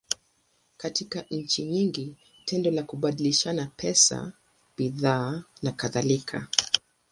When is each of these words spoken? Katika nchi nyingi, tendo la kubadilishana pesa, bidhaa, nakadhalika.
Katika 0.77 1.25
nchi 1.31 1.65
nyingi, 1.65 2.15
tendo 2.45 2.71
la 2.71 2.83
kubadilishana 2.83 3.65
pesa, 3.75 4.33
bidhaa, 4.77 5.43
nakadhalika. 5.61 6.47